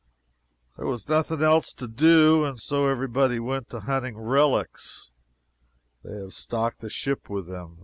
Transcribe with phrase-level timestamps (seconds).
[0.77, 5.11] There was nothing else to do, and so every body went to hunting relics.
[6.03, 7.77] They have stocked the ship with them.